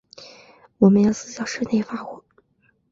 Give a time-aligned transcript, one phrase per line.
[0.79, 2.23] 我们要四小时内交货